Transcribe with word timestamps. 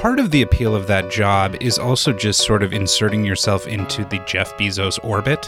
part 0.00 0.18
of 0.18 0.30
the 0.30 0.40
appeal 0.40 0.74
of 0.74 0.86
that 0.86 1.10
job 1.10 1.54
is 1.60 1.78
also 1.78 2.10
just 2.10 2.40
sort 2.40 2.62
of 2.62 2.72
inserting 2.72 3.22
yourself 3.22 3.66
into 3.66 4.02
the 4.06 4.18
Jeff 4.20 4.56
Bezos 4.56 4.98
orbit. 5.04 5.46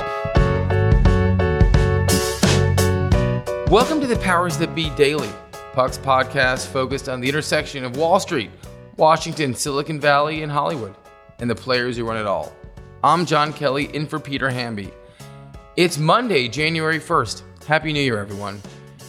Welcome 3.71 4.03
to 4.03 4.07
the 4.07 4.19
Powers 4.21 4.59
That 4.59 4.75
Be 4.75 4.91
Daily, 4.91 5.31
Puck's 5.73 5.97
podcast 5.97 6.67
focused 6.67 7.09
on 7.09 7.23
the 7.23 7.31
intersection 7.31 7.83
of 7.83 7.97
Wall 7.97 8.21
Street, 8.21 8.51
Washington, 8.99 9.55
Silicon 9.55 9.99
Valley, 9.99 10.43
and 10.43 10.53
Hollywood, 10.53 10.95
and 11.39 11.49
the 11.49 11.55
players 11.55 11.97
who 11.97 12.05
run 12.05 12.19
it 12.19 12.27
all. 12.27 12.55
I'm 13.03 13.25
Jon 13.25 13.55
Kelly, 13.55 13.87
in 13.97 14.07
for 14.07 14.21
Peter 14.21 14.51
Hamby. 14.51 14.91
It's 15.79 15.97
Monday, 15.97 16.47
January 16.49 17.01
1st. 17.01 17.43
Happy 17.65 17.95
New 17.95 18.03
Year, 18.03 18.19
everyone. 18.19 18.61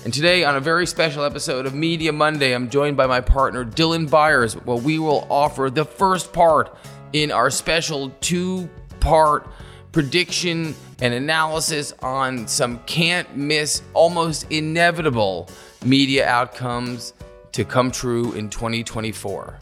And 0.03 0.13
today, 0.13 0.43
on 0.43 0.57
a 0.57 0.59
very 0.59 0.85
special 0.85 1.23
episode 1.23 1.65
of 1.65 1.73
Media 1.73 2.11
Monday, 2.11 2.53
I'm 2.53 2.69
joined 2.69 2.97
by 2.97 3.07
my 3.07 3.21
partner, 3.21 3.63
Dylan 3.63 4.09
Byers. 4.09 4.57
Well, 4.57 4.77
we 4.77 4.99
will 4.99 5.25
offer 5.29 5.69
the 5.69 5.85
first 5.85 6.33
part 6.33 6.75
in 7.13 7.31
our 7.31 7.49
special 7.49 8.09
two 8.19 8.69
part 8.99 9.47
prediction 9.93 10.75
and 11.01 11.13
analysis 11.13 11.93
on 12.01 12.49
some 12.49 12.79
can't 12.79 13.37
miss, 13.37 13.81
almost 13.93 14.45
inevitable 14.51 15.49
media 15.85 16.27
outcomes 16.27 17.13
to 17.53 17.63
come 17.63 17.89
true 17.89 18.33
in 18.33 18.49
2024. 18.49 19.57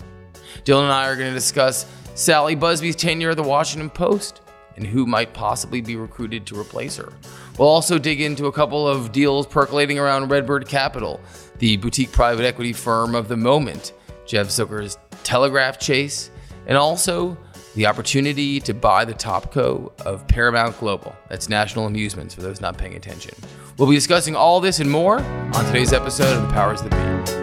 Dylan 0.64 0.84
and 0.84 0.92
I 0.92 1.08
are 1.08 1.16
going 1.16 1.30
to 1.30 1.36
discuss 1.36 1.86
Sally 2.16 2.55
Buzbee's 2.55 2.95
tenure 2.95 3.30
at 3.30 3.38
the 3.38 3.44
Washington 3.44 3.92
Post 3.92 4.42
and 4.76 4.88
who 4.88 5.05
might 5.05 5.36
possibly 5.36 5.81
be 5.81 5.95
recruited 5.95 6.48
to 6.48 6.59
replace 6.59 6.95
her. 6.95 7.14
We'll 7.58 7.68
also 7.68 7.98
dig 7.98 8.22
into 8.22 8.46
a 8.46 8.52
couple 8.52 8.88
of 8.88 9.12
deals 9.12 9.46
percolating 9.46 10.00
around 10.00 10.30
Redbird 10.30 10.68
Capital, 10.68 11.20
the 11.59 11.78
boutique 11.78 12.12
private 12.12 12.46
equity 12.46 12.73
firm 12.73 13.16
of 13.16 13.28
the 13.28 13.38
moment, 13.38 13.94
Jeff 14.26 14.48
Zucker's 14.48 14.98
Telegraph 15.23 15.80
Chase, 15.80 16.32
and 16.66 16.78
also 16.78 17.38
the 17.75 17.86
opportunity 17.86 18.59
to 18.59 18.73
buy 18.73 19.06
the 19.06 19.14
top 19.14 19.52
co 19.52 19.92
of 20.06 20.28
Paramount 20.28 20.78
Global. 20.80 21.16
That's 21.30 21.50
National 21.50 21.86
Amusements 21.86 22.34
for 22.34 22.42
those 22.42 22.62
not 22.62 22.78
paying 22.78 22.95
attention. 22.95 23.34
We'll 23.78 23.90
be 23.90 23.95
discussing 23.95 24.36
all 24.36 24.59
this 24.59 24.80
and 24.80 24.90
more 24.90 25.20
on 25.20 25.66
today's 25.66 25.94
episode 25.94 26.36
of 26.36 26.47
The 26.47 26.53
Powers 26.53 26.81
That 26.81 26.92
Be. 27.36 27.41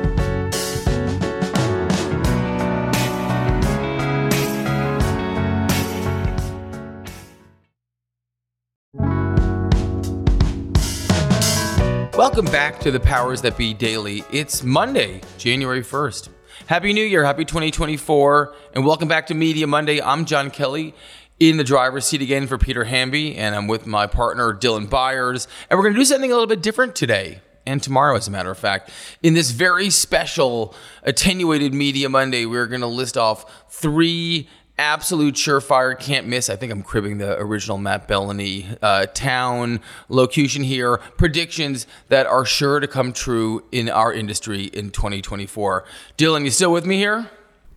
Welcome 12.19 12.47
back 12.47 12.81
to 12.81 12.91
the 12.91 12.99
Powers 12.99 13.43
That 13.43 13.57
Be 13.57 13.73
Daily. 13.73 14.25
It's 14.33 14.65
Monday, 14.65 15.21
January 15.37 15.83
1st. 15.83 16.31
Happy 16.67 16.93
New 16.93 17.05
Year, 17.05 17.25
happy 17.25 17.45
2024, 17.45 18.57
and 18.75 18.85
welcome 18.85 19.07
back 19.07 19.29
to 19.29 19.35
Media 19.35 19.69
Monday. 19.69 20.03
I'm 20.03 20.25
Jon 20.25 20.51
Kelly 20.51 20.97
in 21.39 21.59
the 21.59 21.63
driver's 21.63 22.07
seat 22.07 22.21
again 22.21 22.49
for 22.49 22.59
Peter 22.59 22.83
Hamby, 22.83 23.37
and 23.37 23.55
I'm 23.55 23.69
with 23.69 23.87
my 23.87 24.09
partner 24.09 24.53
Dylan 24.53 24.91
Byers, 24.91 25.47
and 25.71 25.79
we're 25.79 25.85
going 25.85 25.95
to 25.95 26.01
do 26.01 26.05
something 26.05 26.33
a 26.33 26.35
little 26.35 26.49
bit 26.49 26.61
different 26.61 26.97
today 26.97 27.41
and 27.65 27.81
tomorrow, 27.81 28.17
as 28.17 28.27
a 28.27 28.33
matter 28.33 28.51
of 28.51 28.59
fact. 28.59 28.91
In 29.23 29.35
this 29.35 29.53
very 29.53 29.89
special 29.89 30.75
attenuated 31.05 31.73
Media 31.73 32.09
Monday, 32.09 32.47
we're 32.47 32.67
going 32.67 32.81
to 32.81 32.89
list 32.89 33.17
off 33.17 33.65
three 33.69 34.49
absolute 34.79 35.35
surefire 35.35 35.99
can't 35.99 36.27
miss. 36.27 36.49
I 36.49 36.57
think 36.57 36.73
I'm 36.73 36.83
cribbing 36.83 37.19
the 37.19 37.39
original 37.39 37.79
Matt 37.79 38.09
Belloni 38.09 38.79
uh, 38.81 39.07
town 39.07 39.81
locution 40.09 40.63
here. 40.63 40.99
Predictions 41.17 41.87
that 42.09 42.27
are 42.27 42.45
sure 42.45 42.81
to 42.81 42.87
come 42.87 43.13
true 43.13 43.65
in 43.73 43.89
our 43.89 44.13
industry 44.13 44.65
in 44.65 44.91
2024. 44.91 45.85
Dylan, 46.17 46.45
you 46.45 46.51
still 46.51 46.73
with 46.73 46.87
me 46.87 46.97
here? 46.97 47.29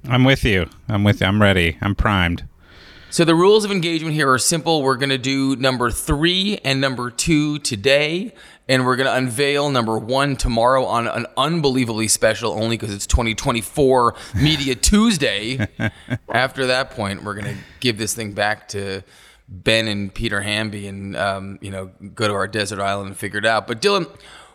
I'm 0.08 0.24
with 0.24 0.44
you. 0.44 0.68
I'm 0.88 1.04
with 1.04 1.22
you. 1.22 1.28
I'm 1.28 1.42
ready. 1.42 1.78
I'm 1.82 1.96
primed. 1.96 2.46
So 3.12 3.26
the 3.26 3.36
rules 3.36 3.66
of 3.66 3.72
engagement 3.72 4.16
here 4.16 4.32
are 4.32 4.40
simple. 4.40 4.84
We're 4.84 4.96
going 4.96 5.10
to 5.10 5.18
do 5.18 5.58
number 5.58 5.92
three 5.92 6.60
and 6.64 6.80
number 6.80 7.12
two 7.12 7.60
today 7.60 8.32
and 8.70 8.86
we're 8.86 8.96
going 8.96 9.08
to 9.08 9.14
unveil 9.14 9.70
number 9.70 9.98
one 9.98 10.38
tomorrow 10.38 10.86
on 10.86 11.10
an 11.10 11.26
unbelievably 11.36 12.08
special, 12.08 12.54
only 12.54 12.78
because 12.78 12.96
it's 12.96 13.06
2024 13.08 14.16
Media 14.36 14.76
Tuesday. 14.76 15.68
After 16.30 16.68
that 16.68 16.92
point, 16.92 17.24
we're 17.24 17.34
going 17.34 17.54
to 17.54 17.62
give 17.82 17.98
this 17.98 18.14
thing 18.14 18.32
back 18.32 18.70
to 18.70 19.02
Ben 19.50 19.90
and 19.90 20.14
Peter 20.14 20.40
Hamby 20.40 20.88
and, 20.88 21.18
um, 21.18 21.60
you 21.62 21.70
know, 21.70 21.92
go 22.16 22.30
to 22.30 22.34
our 22.34 22.48
desert 22.48 22.80
island 22.80 23.10
and 23.10 23.18
figure 23.18 23.40
it 23.40 23.46
out. 23.46 23.68
But 23.68 23.82
Dylan, 23.82 24.10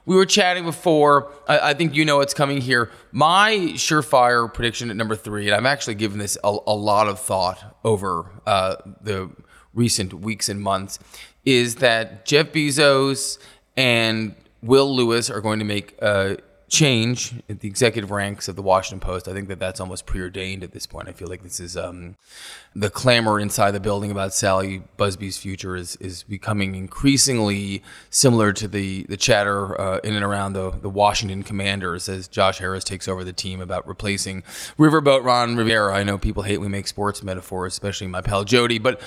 we 0.07 0.17
were 0.17 0.25
chatting 0.25 0.65
before. 0.65 1.31
I, 1.47 1.71
I, 1.71 1.75
think 1.75 1.95
you 1.95 2.05
know 2.05 2.19
what's 2.19 2.33
coming 2.33 2.61
here. 2.61 2.91
My 3.13 3.53
surefire 3.75 4.53
prediction 4.53 4.89
at 4.91 4.97
number 4.97 5.17
three, 5.17 5.47
and 5.47 5.55
I've 5.55 5.67
actually 5.67 5.97
given 5.97 6.19
this 6.19 6.39
a, 6.43 6.57
a 6.67 6.75
lot 6.75 7.09
of 7.09 7.21
thought 7.21 7.77
over 7.85 8.31
uh, 8.47 8.77
the 9.03 9.31
recent 9.75 10.15
weeks 10.15 10.49
and 10.49 10.61
months, 10.61 10.99
is 11.45 11.77
that 11.77 12.25
Jeff 12.25 12.53
Bezos 12.53 13.39
and 13.77 14.35
Will 14.63 14.95
Lewis 14.95 15.29
are 15.29 15.41
going 15.41 15.59
to 15.59 15.65
make 15.65 16.01
a 16.01 16.39
change 16.69 17.35
at 17.49 17.61
the 17.61 17.69
executive 17.69 18.11
ranks 18.11 18.49
of 18.49 18.57
the 18.57 18.63
Washington 18.63 18.99
Post. 18.99 19.29
I 19.29 19.33
think 19.33 19.49
that 19.49 19.61
that's 19.61 19.81
almost 19.81 20.05
preordained 20.05 20.65
at 20.65 20.73
this 20.73 20.87
point. 20.87 21.09
I 21.09 21.13
feel 21.13 21.29
like 21.29 21.43
this 21.43 21.61
is 21.61 21.77
um, 21.77 22.17
the 22.75 22.91
clamor 22.91 23.39
inside 23.39 23.71
the 23.71 23.81
building 23.81 24.11
about 24.11 24.35
Sally 24.35 24.83
Buzbee's 24.99 25.39
future 25.39 25.77
is 25.77 25.97
is 25.97 26.25
becoming 26.25 26.75
increasingly 26.75 27.83
similar 28.11 28.53
to 28.55 28.67
the 28.67 29.05
the 29.05 29.17
chatter 29.17 29.81
uh, 29.81 29.99
in 30.03 30.15
and 30.15 30.25
around 30.25 30.55
the 30.55 30.71
the 30.71 30.91
Washington 30.91 31.43
Commanders 31.43 32.09
as 32.09 32.27
Josh 32.27 32.59
Harris 32.59 32.85
takes 32.85 33.07
over 33.07 33.23
the 33.23 33.33
team 33.33 33.61
about 33.61 33.87
replacing 33.87 34.43
Riverboat 34.79 35.25
Ron 35.25 35.57
Rivera. 35.57 35.95
I 35.95 36.03
know 36.03 36.19
people 36.19 36.43
hate 36.43 36.59
we 36.59 36.69
make 36.69 36.89
sports 36.89 37.23
metaphors, 37.23 37.75
especially 37.75 38.09
my 38.09 38.23
pal 38.23 38.45
Jody, 38.45 38.79
but 38.79 39.01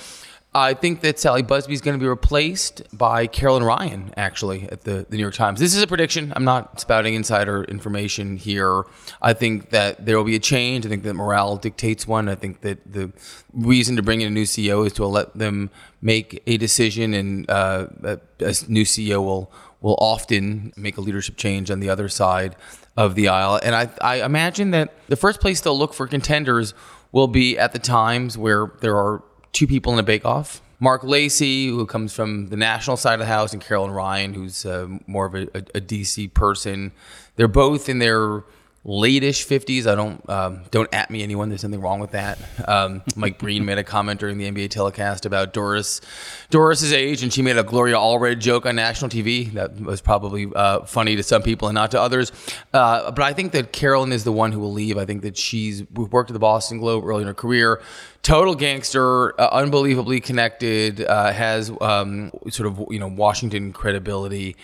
I 0.53 0.73
think 0.73 1.01
that 1.01 1.19
Sally 1.19 1.43
Buzbee 1.43 1.73
is 1.73 1.81
going 1.81 1.97
to 1.97 2.03
be 2.03 2.09
replaced 2.09 2.81
by 2.91 3.27
Carolyn 3.27 3.63
Ryan, 3.63 4.11
actually, 4.17 4.67
at 4.69 4.81
the, 4.81 5.05
the 5.07 5.15
New 5.15 5.21
York 5.21 5.35
Times. 5.35 5.59
This 5.59 5.75
is 5.75 5.83
a 5.83 5.85
prediction. 5.85 6.33
I'm 6.35 6.43
not 6.43 6.79
spouting 6.79 7.13
insider 7.13 7.63
information 7.65 8.35
here. 8.35 8.83
I 9.21 9.33
think 9.33 9.69
that 9.69 10.07
there 10.07 10.17
will 10.17 10.23
be 10.23 10.35
a 10.35 10.39
change. 10.39 10.87
I 10.87 10.89
think 10.89 11.03
that 11.03 11.13
morale 11.13 11.55
dictates 11.57 12.07
one. 12.07 12.27
I 12.27 12.33
think 12.33 12.61
that 12.61 12.91
the 12.91 13.11
reason 13.53 13.95
to 13.97 14.01
bring 14.01 14.21
in 14.21 14.27
a 14.27 14.31
new 14.31 14.45
CEO 14.45 14.87
is 14.87 14.93
to 14.93 15.05
let 15.05 15.35
them 15.35 15.69
make 16.01 16.41
a 16.47 16.57
decision, 16.57 17.13
and 17.13 17.47
uh, 17.47 17.85
a, 18.03 18.19
a 18.39 18.53
new 18.67 18.85
CEO 18.85 19.23
will 19.23 19.51
will 19.81 19.97
often 19.99 20.73
make 20.75 20.97
a 20.97 21.01
leadership 21.01 21.37
change 21.37 21.71
on 21.71 21.79
the 21.79 21.89
other 21.89 22.09
side 22.09 22.53
of 22.97 23.15
the 23.15 23.29
aisle. 23.29 23.57
And 23.63 23.73
I, 23.73 23.89
I 24.01 24.25
imagine 24.25 24.71
that 24.71 24.93
the 25.07 25.15
first 25.15 25.39
place 25.39 25.61
they'll 25.61 25.77
look 25.77 25.93
for 25.93 26.05
contenders 26.05 26.73
will 27.13 27.27
be 27.27 27.57
at 27.57 27.71
the 27.71 27.79
times 27.79 28.37
where 28.37 28.73
there 28.81 28.97
are 28.97 29.23
two 29.51 29.67
people 29.67 29.93
in 29.93 29.99
a 29.99 30.03
bake-off. 30.03 30.61
Marc 30.79 31.03
Lacey, 31.03 31.67
who 31.67 31.85
comes 31.85 32.13
from 32.13 32.47
the 32.47 32.55
national 32.55 32.95
side 32.95 33.13
of 33.13 33.19
the 33.19 33.25
house, 33.25 33.51
and 33.51 33.61
Carolyn 33.61 33.91
Ryan, 33.91 34.33
who's 34.33 34.65
uh, 34.65 34.87
more 35.07 35.25
of 35.25 35.35
a, 35.35 35.41
a, 35.53 35.63
a, 35.75 35.81
DC 35.81 36.33
person. 36.33 36.93
They're 37.35 37.49
both 37.49 37.89
in 37.89 37.99
their 37.99 38.43
late-ish 38.83 39.45
50s. 39.45 39.85
I 39.85 39.95
don't 39.95 40.27
um, 40.29 40.61
don't 40.71 40.91
at 40.93 41.11
me 41.11 41.21
anyone. 41.21 41.49
There's 41.49 41.63
nothing 41.63 41.81
wrong 41.81 41.99
with 41.99 42.11
that. 42.11 42.39
Um, 42.67 43.03
Mike 43.15 43.37
Breen 43.37 43.65
made 43.65 43.77
a 43.77 43.83
comment 43.83 44.19
during 44.19 44.37
the 44.37 44.49
NBA 44.49 44.69
telecast 44.69 45.25
about 45.25 45.53
Doris 45.53 46.01
Doris's 46.49 46.93
age, 46.93 47.21
and 47.23 47.33
she 47.33 47.41
made 47.41 47.57
a 47.57 47.63
Gloria 47.63 47.95
Allred 47.95 48.39
joke 48.39 48.65
on 48.65 48.75
national 48.75 49.09
TV 49.09 49.51
that 49.53 49.79
was 49.79 50.01
probably 50.01 50.47
uh, 50.55 50.81
funny 50.81 51.15
to 51.15 51.23
some 51.23 51.41
people 51.41 51.67
and 51.67 51.75
not 51.75 51.91
to 51.91 52.01
others. 52.01 52.31
Uh, 52.73 53.11
but 53.11 53.23
I 53.23 53.33
think 53.33 53.51
that 53.51 53.73
Carolyn 53.73 54.11
is 54.11 54.23
the 54.23 54.31
one 54.31 54.51
who 54.51 54.59
will 54.59 54.73
leave. 54.73 54.97
I 54.97 55.05
think 55.05 55.21
that 55.23 55.37
she's 55.37 55.83
worked 55.91 56.29
at 56.29 56.33
the 56.33 56.39
Boston 56.39 56.79
Globe 56.79 57.05
early 57.05 57.21
in 57.21 57.27
her 57.27 57.33
career. 57.33 57.81
Total 58.21 58.53
gangster, 58.53 59.39
uh, 59.39 59.49
unbelievably 59.51 60.19
connected, 60.21 61.01
uh, 61.01 61.31
has 61.31 61.71
um, 61.81 62.31
sort 62.49 62.67
of 62.67 62.85
you 62.89 62.99
know 62.99 63.07
Washington 63.07 63.71
credibility, 63.71 64.55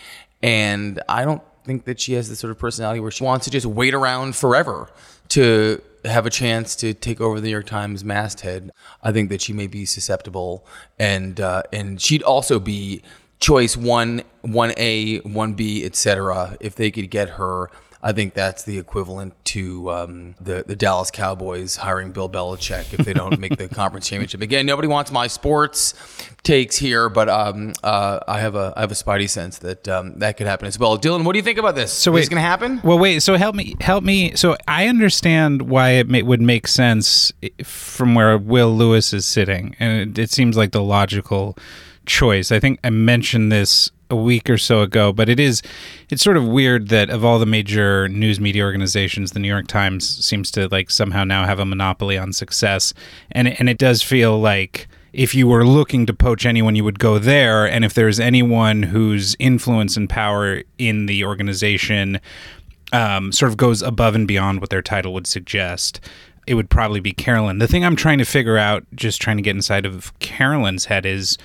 and 0.41 1.01
I 1.07 1.23
don't 1.25 1.41
think 1.65 1.85
that 1.85 1.99
she 1.99 2.13
has 2.13 2.29
the 2.29 2.35
sort 2.35 2.51
of 2.51 2.59
personality 2.59 2.99
where 2.99 3.11
she 3.11 3.23
wants 3.23 3.45
to 3.45 3.51
just 3.51 3.65
wait 3.65 3.93
around 3.93 4.35
forever 4.35 4.89
to 5.29 5.81
have 6.05 6.25
a 6.25 6.29
chance 6.29 6.75
to 6.77 6.93
take 6.93 7.19
over 7.19 7.39
the 7.39 7.47
New 7.47 7.51
York 7.51 7.65
Times 7.65 8.03
masthead. 8.03 8.71
I 9.03 9.11
think 9.11 9.29
that 9.29 9.41
she 9.41 9.53
may 9.53 9.67
be 9.67 9.85
susceptible, 9.85 10.65
and 10.99 11.39
uh, 11.39 11.63
and 11.73 11.99
she'd 11.99 12.23
also 12.23 12.59
be 12.59 13.01
choice 13.39 13.75
one, 13.75 14.23
one 14.41 14.73
A, 14.77 15.19
one 15.19 15.53
B, 15.53 15.83
etc. 15.83 16.57
If 16.59 16.75
they 16.75 16.91
could 16.91 17.09
get 17.09 17.29
her 17.31 17.69
I 18.05 18.11
think 18.11 18.35
that's 18.35 18.61
the 18.61 18.77
equivalent 18.77 19.33
to 19.45 19.89
um, 19.89 20.35
the 20.39 20.63
the 20.65 20.75
Dallas 20.75 21.09
Cowboys 21.09 21.77
hiring 21.77 22.11
Bill 22.11 22.29
Belichick 22.29 22.93
if 22.93 23.03
they 23.03 23.13
don't 23.13 23.39
make 23.39 23.57
the 23.57 23.67
conference 23.67 24.07
championship 24.07 24.41
again. 24.41 24.67
Nobody 24.67 24.87
wants 24.87 25.11
my 25.11 25.25
sports 25.25 25.95
takes 26.43 26.77
here, 26.77 27.09
but 27.09 27.29
um, 27.29 27.73
uh, 27.83 28.19
I 28.27 28.41
have 28.41 28.53
a 28.53 28.73
I 28.77 28.81
have 28.81 28.91
a 28.91 28.95
spidey 28.95 29.27
sense 29.27 29.57
that 29.57 29.87
um, 29.87 30.19
that 30.19 30.37
could 30.37 30.45
happen 30.45 30.67
as 30.67 30.77
well. 30.77 30.99
Dylan, 30.99 31.25
what 31.25 31.33
do 31.33 31.39
you 31.39 31.43
think 31.43 31.57
about 31.57 31.73
this? 31.73 31.91
So 31.91 32.15
is 32.15 32.29
going 32.29 32.37
to 32.37 32.47
happen? 32.47 32.79
Well, 32.83 32.99
wait. 32.99 33.23
So 33.23 33.37
help 33.37 33.55
me 33.55 33.75
help 33.81 34.03
me. 34.03 34.35
So 34.35 34.55
I 34.67 34.87
understand 34.87 35.63
why 35.63 35.93
it 35.93 36.07
may, 36.07 36.21
would 36.21 36.41
make 36.41 36.67
sense 36.67 37.33
from 37.63 38.13
where 38.13 38.37
Will 38.37 38.71
Lewis 38.75 39.13
is 39.13 39.25
sitting, 39.25 39.75
and 39.79 40.11
it, 40.11 40.21
it 40.25 40.29
seems 40.29 40.55
like 40.55 40.73
the 40.73 40.83
logical 40.83 41.57
choice. 42.05 42.51
I 42.51 42.59
think 42.59 42.79
I 42.83 42.91
mentioned 42.91 43.51
this 43.51 43.89
a 44.09 44.15
week 44.15 44.49
or 44.49 44.57
so 44.57 44.81
ago, 44.81 45.11
but 45.11 45.29
it 45.29 45.39
is 45.39 45.61
it's 46.09 46.23
sort 46.23 46.37
of 46.37 46.47
weird 46.47 46.89
that 46.89 47.09
of 47.09 47.25
all 47.25 47.39
the 47.39 47.45
major 47.45 48.07
news 48.07 48.39
media 48.39 48.63
organizations, 48.63 49.31
the 49.31 49.39
New 49.39 49.47
York 49.47 49.67
Times 49.67 50.25
seems 50.25 50.51
to 50.51 50.67
like 50.69 50.89
somehow 50.89 51.23
now 51.23 51.45
have 51.45 51.59
a 51.59 51.65
monopoly 51.65 52.17
on 52.17 52.33
success, 52.33 52.93
and 53.31 53.47
and 53.59 53.69
it 53.69 53.77
does 53.77 54.01
feel 54.01 54.39
like 54.39 54.87
if 55.13 55.33
you 55.33 55.47
were 55.47 55.65
looking 55.65 56.05
to 56.05 56.13
poach 56.13 56.45
anyone, 56.45 56.75
you 56.75 56.83
would 56.83 56.99
go 56.99 57.17
there, 57.17 57.65
and 57.65 57.85
if 57.85 57.93
there's 57.93 58.19
anyone 58.19 58.83
whose 58.83 59.35
influence 59.39 59.95
and 59.95 60.09
power 60.09 60.61
in 60.77 61.05
the 61.05 61.23
organization 61.23 62.19
um, 62.91 63.31
sort 63.31 63.51
of 63.51 63.57
goes 63.57 63.81
above 63.81 64.15
and 64.15 64.27
beyond 64.27 64.61
what 64.61 64.69
their 64.69 64.81
title 64.81 65.13
would 65.13 65.27
suggest. 65.27 65.99
It 66.47 66.53
would 66.53 66.69
probably 66.69 66.99
be 66.99 67.11
Carolyn. 67.11 67.57
The 67.57 67.67
thing 67.67 67.83
I'm 67.83 67.95
trying 67.95 68.19
to 68.19 68.25
figure 68.25 68.57
out, 68.57 68.85
just 68.93 69.21
trying 69.21 69.37
to 69.37 69.43
get 69.43 69.55
inside 69.55 69.85
of 69.85 70.17
Carolyn's 70.19 70.85
head, 70.85 71.05
is 71.05 71.37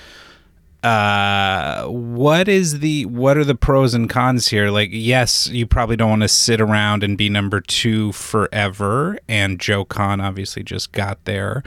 uh 0.83 1.85
what 1.87 2.49
is 2.49 2.81
the 2.81 3.05
what 3.07 3.37
are 3.37 3.45
the 3.45 3.55
pros 3.55 3.93
and 3.93 4.09
cons 4.09 4.49
here 4.49 4.71
like 4.71 4.89
yes 4.93 5.47
you 5.49 5.67
probably 5.67 5.97
don't 5.97 6.11
want 6.11 6.23
to 6.23 6.29
sit 6.29 6.61
around 6.61 7.05
and 7.05 7.19
be 7.19 7.29
number 7.29 7.61
two 7.61 8.13
forever 8.13 9.19
and 9.29 9.61
joe 9.61 9.85
kahn 9.85 10.21
obviously 10.21 10.63
just 10.63 10.93
got 10.93 11.23
there 11.27 11.63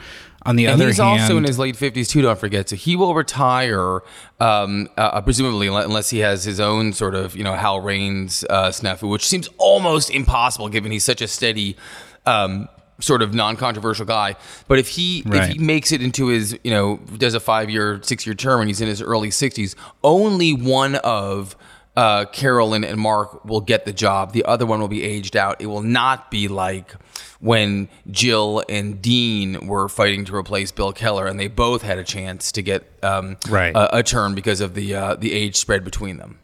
on 0.46 0.56
the 0.56 0.66
And 0.66 0.76
other 0.76 0.88
he's 0.88 0.98
hand 0.98 1.22
also 1.22 1.38
in 1.38 1.44
his 1.44 1.58
late 1.58 1.76
fifties 1.76 2.10
too. 2.10 2.22
Don't 2.22 2.38
forget. 2.38 2.70
So 2.70 2.76
he 2.76 2.96
will 2.96 3.16
retire, 3.16 4.02
um, 4.40 4.90
uh, 4.98 5.22
presumably, 5.22 5.68
unless 5.68 6.10
he 6.10 6.20
has 6.20 6.44
his 6.44 6.60
own 6.60 6.94
sort 6.94 7.16
of 7.16 7.36
you 7.36 7.44
know 7.44 7.54
Howell 7.54 7.82
Raines 7.82 8.44
uh, 8.50 8.68
snafu, 8.68 9.10
which 9.10 9.26
seems 9.26 9.50
almost 9.58 10.10
impossible 10.10 10.70
given 10.70 10.92
he's 10.92 11.04
such 11.04 11.22
a 11.22 11.28
steady. 11.28 11.78
Um, 12.26 12.68
sort 13.00 13.22
of 13.22 13.34
non-controversial 13.34 14.06
guy 14.06 14.36
but 14.68 14.78
if 14.80 14.88
he 14.90 15.24
Right. 15.26 15.50
if 15.50 15.56
he 15.56 15.60
makes 15.60 15.92
it 15.92 16.02
into 16.02 16.28
his 16.28 16.58
you 16.64 16.72
know 16.72 16.98
does 17.18 17.34
a 17.34 17.40
five-year 17.40 18.00
six-year 18.04 18.36
term 18.36 18.62
and 18.62 18.70
he's 18.70 18.82
in 18.82 18.88
his 18.88 19.02
early 19.02 19.30
60s 19.30 19.76
only 20.04 20.54
one 20.54 20.96
of 20.96 21.56
uh, 21.96 22.26
Carolyn 22.26 22.84
and 22.84 23.00
Marc 23.00 23.46
will 23.46 23.62
get 23.62 23.86
the 23.86 23.94
job. 23.94 24.34
The 24.34 24.44
other 24.46 24.66
one 24.66 24.80
will 24.82 24.88
be 24.88 25.04
aged 25.04 25.36
out. 25.38 25.62
It 25.62 25.68
will 25.68 25.84
not 25.84 26.32
be 26.32 26.48
like 26.48 26.92
when 27.40 27.88
Jill 28.10 28.64
and 28.68 29.00
Dean 29.00 29.68
were 29.68 29.88
fighting 29.88 30.26
to 30.26 30.36
replace 30.36 30.72
Bill 30.72 30.92
Keller, 30.92 31.28
and 31.28 31.40
they 31.40 31.48
both 31.48 31.84
had 31.84 32.00
a 32.00 32.04
chance 32.04 32.52
to 32.54 32.64
get 32.64 32.92
um, 33.04 33.38
Right. 33.48 33.76
a, 33.76 33.98
a 33.98 34.02
turn 34.02 34.34
because 34.34 34.60
of 34.60 34.74
the 34.74 34.96
uh, 34.96 35.16
the 35.18 35.34
age 35.34 35.56
spread 35.56 35.84
between 35.84 36.18
them. 36.18 36.40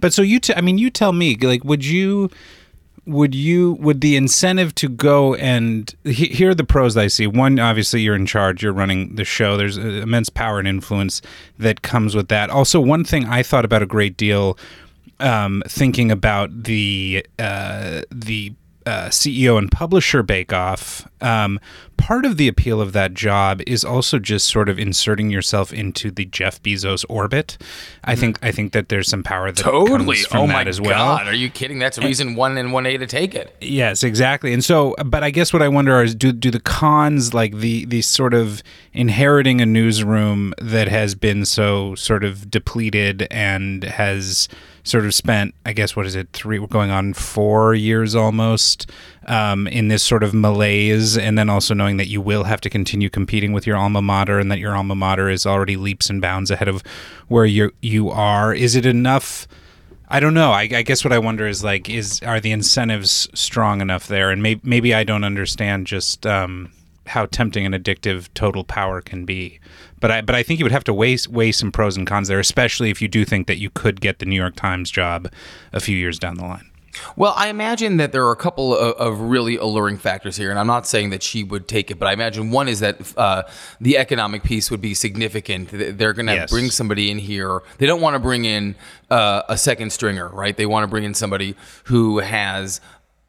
But 0.00 0.12
so 0.12 0.22
you, 0.22 0.40
t- 0.40 0.54
I 0.56 0.60
mean, 0.62 0.78
you 0.78 0.90
tell 0.90 1.12
me, 1.12 1.36
like, 1.36 1.62
would 1.62 1.84
you, 1.84 2.28
would 3.08 3.34
you, 3.34 3.72
would 3.74 4.00
the 4.00 4.16
incentive 4.16 4.74
to 4.76 4.88
go 4.88 5.34
and 5.34 5.94
he- 6.04 6.28
here 6.28 6.50
are 6.50 6.54
the 6.54 6.64
pros 6.64 6.96
I 6.96 7.06
see. 7.06 7.26
One, 7.26 7.58
obviously, 7.58 8.02
you're 8.02 8.14
in 8.14 8.26
charge, 8.26 8.62
you're 8.62 8.72
running 8.72 9.14
the 9.16 9.24
show. 9.24 9.56
There's 9.56 9.78
uh, 9.78 9.82
immense 9.82 10.28
power 10.28 10.58
and 10.58 10.68
influence 10.68 11.22
that 11.58 11.82
comes 11.82 12.14
with 12.14 12.28
that. 12.28 12.50
Also, 12.50 12.80
one 12.80 13.04
thing 13.04 13.24
I 13.24 13.42
thought 13.42 13.64
about 13.64 13.82
a 13.82 13.86
great 13.86 14.16
deal, 14.16 14.58
um, 15.20 15.62
thinking 15.66 16.10
about 16.10 16.64
the 16.64 17.26
uh, 17.38 18.02
the 18.12 18.52
uh, 18.86 19.08
CEO 19.08 19.58
and 19.58 19.70
publisher 19.70 20.22
bake 20.22 20.52
off, 20.52 21.06
um, 21.20 21.58
part 21.98 22.24
of 22.24 22.38
the 22.38 22.48
appeal 22.48 22.80
of 22.80 22.92
that 22.94 23.12
job 23.12 23.60
is 23.66 23.84
also 23.84 24.18
just 24.18 24.48
sort 24.48 24.70
of 24.70 24.78
inserting 24.78 25.28
yourself 25.30 25.72
into 25.72 26.10
the 26.10 26.24
Jeff 26.24 26.62
Bezos 26.62 27.04
orbit. 27.08 27.58
I 28.04 28.14
think 28.14 28.38
I 28.42 28.50
think 28.52 28.72
that 28.72 28.88
there's 28.88 29.08
some 29.08 29.22
power 29.22 29.52
that 29.52 29.62
comes 29.62 30.26
from 30.26 30.40
Oh 30.40 30.46
that 30.46 30.52
my 30.52 30.64
as 30.64 30.80
well. 30.80 31.16
god, 31.18 31.26
are 31.26 31.34
you 31.34 31.50
kidding? 31.50 31.78
That's 31.78 31.98
a 31.98 32.00
reason 32.00 32.34
one 32.34 32.56
and 32.56 32.72
one 32.72 32.86
A 32.86 32.96
to 32.96 33.06
take 33.06 33.34
it. 33.34 33.54
Yes, 33.60 34.02
exactly. 34.02 34.54
And 34.54 34.64
so, 34.64 34.94
but 35.04 35.22
I 35.22 35.30
guess 35.30 35.52
what 35.52 35.60
I 35.60 35.68
wonder 35.68 36.02
is, 36.02 36.14
do 36.14 36.32
do 36.32 36.50
the 36.50 36.60
cons 36.60 37.34
like 37.34 37.56
the 37.58 37.84
the 37.84 38.00
sort 38.00 38.32
of 38.32 38.62
inheriting 38.92 39.60
a 39.60 39.66
newsroom 39.66 40.54
that 40.58 40.88
has 40.88 41.14
been 41.14 41.44
so 41.44 41.94
sort 41.96 42.24
of 42.24 42.50
depleted 42.50 43.26
and 43.30 43.84
has 43.84 44.48
sort 44.84 45.04
of 45.04 45.14
spent, 45.14 45.54
I 45.66 45.74
guess, 45.74 45.94
what 45.94 46.06
is 46.06 46.14
it, 46.14 46.28
three, 46.32 46.58
we're 46.58 46.66
going 46.66 46.90
on 46.90 47.12
four 47.12 47.74
years 47.74 48.14
almost 48.14 48.90
um, 49.28 49.66
in 49.68 49.88
this 49.88 50.02
sort 50.02 50.22
of 50.22 50.34
malaise, 50.34 51.16
and 51.16 51.38
then 51.38 51.48
also 51.48 51.74
knowing 51.74 51.98
that 51.98 52.08
you 52.08 52.20
will 52.20 52.44
have 52.44 52.60
to 52.62 52.70
continue 52.70 53.10
competing 53.10 53.52
with 53.52 53.66
your 53.66 53.76
alma 53.76 54.02
mater, 54.02 54.38
and 54.38 54.50
that 54.50 54.58
your 54.58 54.74
alma 54.74 54.94
mater 54.94 55.28
is 55.28 55.46
already 55.46 55.76
leaps 55.76 56.10
and 56.10 56.20
bounds 56.20 56.50
ahead 56.50 56.68
of 56.68 56.82
where 57.28 57.44
you 57.44 57.72
you 57.80 58.10
are. 58.10 58.54
Is 58.54 58.74
it 58.74 58.86
enough? 58.86 59.46
I 60.08 60.20
don't 60.20 60.34
know. 60.34 60.52
I, 60.52 60.62
I 60.62 60.82
guess 60.82 61.04
what 61.04 61.12
I 61.12 61.18
wonder 61.18 61.46
is 61.46 61.62
like, 61.62 61.90
is 61.90 62.22
are 62.22 62.40
the 62.40 62.50
incentives 62.50 63.28
strong 63.34 63.82
enough 63.82 64.06
there? 64.08 64.30
And 64.30 64.42
maybe 64.42 64.60
maybe 64.64 64.94
I 64.94 65.04
don't 65.04 65.24
understand 65.24 65.86
just 65.86 66.26
um, 66.26 66.72
how 67.06 67.26
tempting 67.26 67.66
and 67.66 67.74
addictive 67.74 68.28
total 68.34 68.64
power 68.64 69.00
can 69.02 69.24
be. 69.24 69.60
But 70.00 70.10
I 70.10 70.20
but 70.22 70.34
I 70.34 70.42
think 70.42 70.58
you 70.58 70.64
would 70.64 70.72
have 70.72 70.84
to 70.84 70.94
weigh 70.94 71.18
weigh 71.28 71.52
some 71.52 71.72
pros 71.72 71.96
and 71.96 72.06
cons 72.06 72.28
there, 72.28 72.40
especially 72.40 72.90
if 72.90 73.02
you 73.02 73.08
do 73.08 73.24
think 73.24 73.46
that 73.48 73.58
you 73.58 73.68
could 73.70 74.00
get 74.00 74.18
the 74.18 74.26
New 74.26 74.36
York 74.36 74.56
Times 74.56 74.90
job 74.90 75.30
a 75.72 75.80
few 75.80 75.96
years 75.96 76.18
down 76.18 76.36
the 76.36 76.44
line. 76.44 76.67
Well, 77.16 77.32
I 77.36 77.48
imagine 77.48 77.98
that 77.98 78.12
there 78.12 78.24
are 78.26 78.32
a 78.32 78.36
couple 78.36 78.74
of, 78.76 78.94
of 78.96 79.20
really 79.20 79.56
alluring 79.56 79.98
factors 79.98 80.36
here, 80.36 80.50
and 80.50 80.58
I'm 80.58 80.66
not 80.66 80.86
saying 80.86 81.10
that 81.10 81.22
she 81.22 81.44
would 81.44 81.68
take 81.68 81.90
it, 81.90 81.98
but 81.98 82.08
I 82.08 82.12
imagine 82.12 82.50
one 82.50 82.66
is 82.68 82.80
that 82.80 82.96
uh, 83.16 83.42
the 83.80 83.98
economic 83.98 84.42
piece 84.42 84.70
would 84.70 84.80
be 84.80 84.94
significant. 84.94 85.68
They're 85.70 86.12
going 86.12 86.26
to 86.26 86.34
Yes. 86.34 86.50
bring 86.50 86.70
somebody 86.70 87.10
in 87.10 87.18
here. 87.18 87.60
They 87.78 87.86
don't 87.86 88.00
want 88.00 88.14
to 88.14 88.18
bring 88.20 88.44
in 88.44 88.74
uh, 89.10 89.42
a 89.48 89.56
second 89.58 89.92
stringer, 89.92 90.28
right? 90.28 90.56
They 90.56 90.66
want 90.66 90.84
to 90.84 90.88
bring 90.88 91.04
in 91.04 91.14
somebody 91.14 91.56
who 91.84 92.18
has 92.18 92.80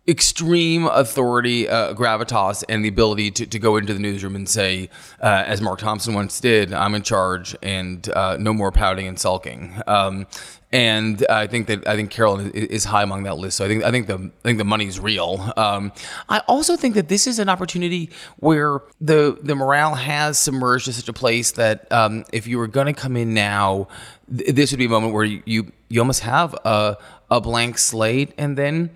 extreme 0.10 0.88
authority, 0.88 1.70
uh, 1.70 1.94
gravitas, 1.94 2.64
and 2.68 2.84
the 2.84 2.90
ability 2.90 3.30
to, 3.30 3.46
to 3.46 3.60
go 3.60 3.78
into 3.78 3.94
the 3.94 4.00
newsroom 4.00 4.36
and 4.36 4.50
say, 4.50 4.90
uh, 5.22 5.44
as 5.46 5.62
Mark 5.62 5.80
Thompson 5.80 6.16
once 6.16 6.40
did, 6.40 6.74
I'm 6.74 6.96
in 6.96 7.04
charge 7.04 7.56
and 7.62 8.10
uh, 8.10 8.38
no 8.38 8.52
more 8.52 8.72
pouting 8.72 9.08
and 9.08 9.20
sulking. 9.20 9.80
Um, 9.86 10.26
and 10.72 11.26
I 11.30 11.48
think 11.48 11.68
that 11.68 11.88
I 11.88 11.96
think 11.96 12.12
Carolyn 12.12 12.52
is, 12.52 12.86
high 12.86 13.02
among 13.02 13.24
that 13.24 13.38
list. 13.38 13.58
So 13.58 13.66
I 13.66 13.68
think 13.68 13.84
I 13.84 13.92
think 13.92 14.06
the 14.06 14.16
I 14.16 14.48
think 14.48 14.60
the 14.60 14.64
money's 14.64 15.00
real. 15.00 15.52
Um, 15.58 15.92
I 16.28 16.40
also 16.48 16.76
think 16.76 16.94
that 16.94 17.08
this 17.08 17.26
is 17.26 17.40
an 17.40 17.50
opportunity 17.50 18.12
where 18.38 18.82
the 19.02 19.38
the 19.42 19.56
morale 19.56 19.96
has 19.96 20.38
submerged 20.38 20.86
to 20.86 20.94
such 20.94 21.10
a 21.10 21.14
place 21.14 21.54
that 21.54 21.92
um, 21.92 22.24
if 22.32 22.46
you 22.46 22.60
were 22.60 22.68
going 22.68 22.86
to 22.86 22.94
come 22.94 23.18
in 23.18 23.34
now, 23.34 23.88
th- 24.36 24.54
this 24.54 24.72
would 24.72 24.78
be 24.78 24.86
a 24.86 24.90
moment 24.90 25.14
where 25.14 25.26
you 25.26 25.42
you, 25.46 25.72
you 25.90 26.00
almost 26.02 26.20
have 26.22 26.54
a 26.66 26.98
a 27.32 27.42
blank 27.42 27.80
slate, 27.80 28.34
and 28.38 28.56
then 28.56 28.92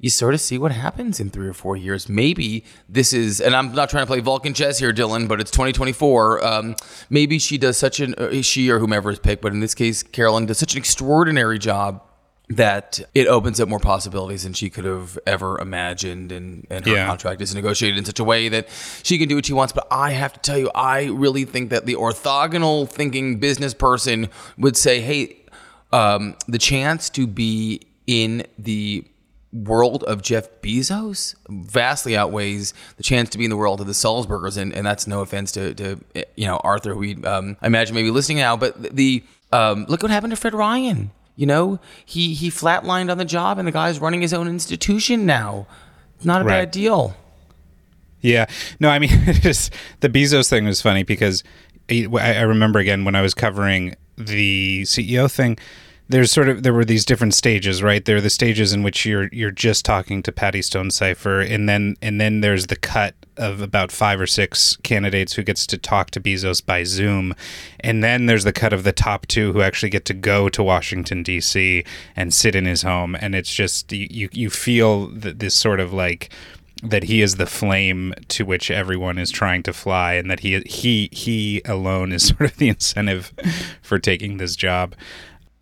you 0.00 0.10
sort 0.10 0.32
of 0.34 0.40
see 0.40 0.58
what 0.58 0.70
happens 0.70 1.18
in 1.18 1.28
three 1.30 1.48
or 1.48 1.52
four 1.52 1.76
years. 1.76 2.08
Maybe 2.08 2.64
this 2.88 3.12
is, 3.12 3.40
and 3.40 3.54
I'm 3.54 3.72
not 3.72 3.90
trying 3.90 4.02
to 4.02 4.06
play 4.06 4.20
Vulcan 4.20 4.54
chess 4.54 4.78
here, 4.78 4.92
Dylan, 4.92 5.26
but 5.26 5.40
it's 5.40 5.50
2024. 5.50 6.46
Um, 6.46 6.76
maybe 7.10 7.38
she 7.40 7.58
does 7.58 7.76
such 7.76 7.98
an, 7.98 8.14
uh, 8.14 8.42
she 8.42 8.70
or 8.70 8.78
whomever 8.78 9.10
is 9.10 9.18
picked, 9.18 9.42
but 9.42 9.52
in 9.52 9.60
this 9.60 9.74
case, 9.74 10.02
Carolyn 10.04 10.46
does 10.46 10.58
such 10.58 10.74
an 10.74 10.78
extraordinary 10.78 11.58
job 11.58 12.02
that 12.50 12.98
it 13.14 13.26
opens 13.26 13.60
up 13.60 13.68
more 13.68 13.80
possibilities 13.80 14.44
than 14.44 14.54
she 14.54 14.70
could 14.70 14.84
have 14.84 15.18
ever 15.26 15.60
imagined. 15.60 16.32
And, 16.32 16.66
and 16.70 16.86
her 16.86 16.94
Yeah. 16.94 17.06
contract 17.06 17.42
is 17.42 17.54
negotiated 17.54 17.98
in 17.98 18.04
such 18.06 18.20
a 18.20 18.24
way 18.24 18.48
that 18.48 18.68
she 19.02 19.18
can 19.18 19.28
do 19.28 19.34
what 19.34 19.44
she 19.46 19.52
wants. 19.52 19.72
But 19.74 19.86
I 19.90 20.12
have 20.12 20.32
to 20.32 20.40
tell 20.40 20.56
you, 20.58 20.70
I 20.74 21.06
really 21.06 21.44
think 21.44 21.68
that 21.70 21.84
the 21.84 21.94
orthogonal 21.96 22.88
thinking 22.88 23.38
business 23.38 23.74
person 23.74 24.30
would 24.56 24.76
say, 24.78 25.00
hey, 25.02 25.44
um, 25.92 26.36
the 26.46 26.56
chance 26.58 27.10
to 27.10 27.26
be 27.26 27.82
in 28.06 28.46
the 28.58 29.04
world 29.52 30.04
of 30.04 30.20
Jeff 30.22 30.48
Bezos 30.62 31.34
vastly 31.48 32.16
outweighs 32.16 32.74
the 32.96 33.02
chance 33.02 33.30
to 33.30 33.38
be 33.38 33.44
in 33.44 33.50
the 33.50 33.56
world 33.56 33.80
of 33.80 33.86
the 33.86 33.92
Sulzbergers, 33.94 34.56
and, 34.58 34.74
and 34.74 34.86
that's 34.86 35.06
no 35.06 35.20
offense 35.20 35.52
to, 35.52 35.74
to 35.74 35.98
you 36.36 36.46
know 36.46 36.58
Arthur, 36.58 36.92
who 36.94 36.98
we 37.00 37.24
um, 37.24 37.56
I 37.62 37.66
imagine 37.66 37.94
maybe 37.94 38.10
listening 38.10 38.38
now, 38.38 38.56
but 38.56 38.94
the 38.94 39.22
um, 39.52 39.86
look 39.88 40.02
what 40.02 40.10
happened 40.10 40.32
to 40.32 40.36
Fred 40.36 40.54
Ryan. 40.54 41.10
You 41.36 41.46
know, 41.46 41.78
he 42.04 42.34
he 42.34 42.50
flatlined 42.50 43.10
on 43.10 43.16
the 43.18 43.24
job, 43.24 43.58
and 43.58 43.66
the 43.68 43.72
guy's 43.72 44.00
running 44.00 44.20
his 44.20 44.34
own 44.34 44.48
institution 44.48 45.24
now. 45.24 45.66
Not 46.24 46.42
a 46.42 46.44
Right. 46.44 46.62
bad 46.62 46.70
deal. 46.72 47.16
Yeah. 48.20 48.46
No, 48.80 48.88
I 48.88 48.98
mean, 48.98 49.10
just 49.40 49.72
the 50.00 50.08
Bezos 50.08 50.48
thing 50.50 50.66
was 50.66 50.82
funny 50.82 51.04
because 51.04 51.44
I, 51.88 52.06
I 52.12 52.40
remember 52.42 52.80
again 52.80 53.04
when 53.04 53.14
I 53.14 53.22
was 53.22 53.34
covering 53.34 53.94
the 54.16 54.82
CEO 54.82 55.30
thing. 55.30 55.56
There's 56.10 56.32
sort 56.32 56.48
of 56.48 56.62
there 56.62 56.72
were 56.72 56.84
these 56.84 57.04
different 57.04 57.34
stages, 57.34 57.82
right? 57.82 58.04
There 58.04 58.16
are 58.16 58.22
the 58.22 58.30
stages 58.30 58.72
in 58.72 58.82
which 58.82 59.04
you're 59.04 59.28
you're 59.28 59.50
just 59.50 59.84
talking 59.84 60.22
to 60.22 60.32
Patty 60.32 60.60
Stonesifer, 60.60 61.46
and 61.48 61.68
then 61.68 61.96
and 62.00 62.20
then 62.20 62.40
there's 62.40 62.68
the 62.68 62.76
cut 62.76 63.14
of 63.36 63.60
about 63.60 63.92
five 63.92 64.20
or 64.20 64.26
six 64.26 64.76
candidates 64.82 65.34
who 65.34 65.42
gets 65.42 65.66
to 65.66 65.78
talk 65.78 66.10
to 66.12 66.20
Bezos 66.20 66.64
by 66.64 66.82
Zoom, 66.82 67.34
and 67.80 68.02
then 68.02 68.26
there's 68.26 68.44
the 68.44 68.52
cut 68.52 68.72
of 68.72 68.84
the 68.84 68.92
top 68.92 69.26
two 69.26 69.52
who 69.52 69.60
actually 69.60 69.90
get 69.90 70.06
to 70.06 70.14
go 70.14 70.48
to 70.48 70.62
Washington 70.62 71.22
D.C. 71.22 71.84
and 72.16 72.32
sit 72.32 72.54
in 72.54 72.64
his 72.64 72.82
home, 72.82 73.14
and 73.14 73.34
it's 73.34 73.54
just 73.54 73.92
you 73.92 74.08
you, 74.10 74.28
you 74.32 74.50
feel 74.50 75.08
that 75.08 75.40
this 75.40 75.54
sort 75.54 75.78
of 75.78 75.92
like 75.92 76.30
that 76.82 77.04
he 77.04 77.22
is 77.22 77.36
the 77.36 77.46
flame 77.46 78.14
to 78.28 78.44
which 78.44 78.70
everyone 78.70 79.18
is 79.18 79.30
trying 79.30 79.62
to 79.64 79.72
fly 79.72 80.14
and 80.14 80.30
that 80.30 80.40
he 80.40 80.60
he 80.60 81.08
he 81.12 81.60
alone 81.64 82.12
is 82.12 82.22
sort 82.28 82.42
of 82.42 82.56
the 82.56 82.68
incentive 82.68 83.32
for 83.82 83.98
taking 83.98 84.36
this 84.36 84.56
job 84.56 84.94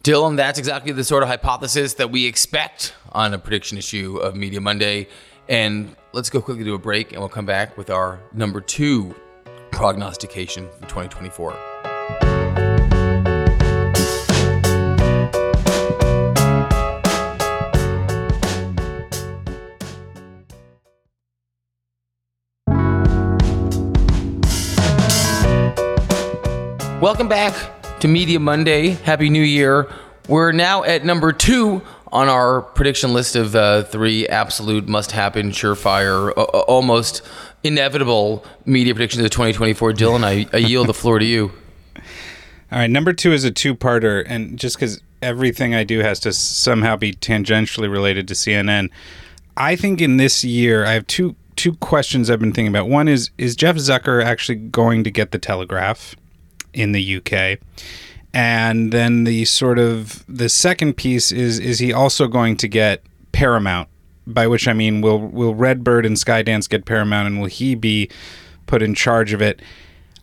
Dylan, 0.06 0.36
that's 0.36 0.56
exactly 0.56 0.92
the 0.92 1.02
sort 1.02 1.24
of 1.24 1.28
hypothesis 1.28 1.94
that 1.94 2.12
we 2.12 2.26
expect 2.26 2.94
on 3.10 3.34
a 3.34 3.38
prediction 3.40 3.76
issue 3.76 4.18
of 4.18 4.36
Media 4.36 4.60
Monday. 4.60 5.08
And 5.48 5.96
let's 6.12 6.30
go 6.30 6.40
quickly 6.40 6.62
to 6.62 6.74
a 6.74 6.78
break 6.78 7.10
and 7.10 7.18
we'll 7.18 7.28
come 7.28 7.44
back 7.44 7.76
with 7.76 7.90
our 7.90 8.20
number 8.32 8.60
two 8.60 9.16
prognostication 9.72 10.68
for 10.78 10.86
2024. 10.86 11.56
Welcome 27.00 27.26
back 27.26 27.75
to 28.00 28.08
Media 28.08 28.38
Monday. 28.38 28.90
Happy 28.90 29.30
New 29.30 29.42
Year. 29.42 29.90
We're 30.28 30.52
now 30.52 30.84
at 30.84 31.04
number 31.04 31.32
two 31.32 31.82
on 32.12 32.28
our 32.28 32.62
prediction 32.62 33.12
list 33.12 33.36
of 33.36 33.54
uh, 33.54 33.84
three 33.84 34.28
absolute 34.28 34.86
must 34.86 35.12
happen, 35.12 35.50
surefire, 35.50 36.32
almost 36.68 37.22
inevitable 37.64 38.44
media 38.64 38.94
predictions 38.94 39.24
of 39.24 39.30
2024. 39.30 39.92
Dylan, 39.92 40.24
I, 40.24 40.46
I 40.52 40.58
yield 40.58 40.88
the 40.88 40.94
floor 40.94 41.18
to 41.18 41.24
you. 41.24 41.52
All 42.70 42.78
right, 42.78 42.90
number 42.90 43.12
two 43.12 43.32
is 43.32 43.44
a 43.44 43.50
two-parter, 43.50 44.24
and 44.26 44.58
just 44.58 44.76
because 44.76 45.00
everything 45.22 45.74
I 45.74 45.84
do 45.84 46.00
has 46.00 46.20
to 46.20 46.32
somehow 46.32 46.96
be 46.96 47.12
tangentially 47.12 47.90
related 47.90 48.28
to 48.28 48.34
CNN, 48.34 48.90
I 49.56 49.76
think 49.76 50.00
in 50.00 50.18
this 50.18 50.44
year 50.44 50.84
I 50.84 50.92
have 50.92 51.06
two 51.06 51.36
two 51.54 51.72
questions 51.76 52.28
I've 52.28 52.40
been 52.40 52.52
thinking 52.52 52.72
about. 52.72 52.88
One 52.88 53.08
is 53.08 53.30
is 53.38 53.56
Jeff 53.56 53.76
Zucker 53.76 54.22
actually 54.22 54.56
going 54.56 55.04
to 55.04 55.10
get 55.10 55.30
the 55.30 55.38
Telegraph 55.38 56.14
in 56.76 56.92
the 56.92 57.16
UK? 57.16 57.58
And 58.32 58.92
then 58.92 59.24
the 59.24 59.46
sort 59.46 59.78
of 59.78 60.24
the 60.28 60.48
second 60.48 60.96
piece 60.96 61.32
is 61.32 61.58
is 61.58 61.78
he 61.78 61.92
also 61.92 62.28
going 62.28 62.56
to 62.58 62.68
get 62.68 63.02
Paramount? 63.32 63.88
By 64.26 64.46
which 64.46 64.68
I 64.68 64.72
mean 64.72 65.00
will 65.00 65.18
will 65.18 65.54
Redbird 65.54 66.04
and 66.04 66.16
Skydance 66.16 66.68
get 66.68 66.84
Paramount 66.84 67.26
and 67.26 67.40
will 67.40 67.48
he 67.48 67.74
be 67.74 68.10
put 68.66 68.82
in 68.82 68.94
charge 68.94 69.32
of 69.32 69.40
it? 69.40 69.60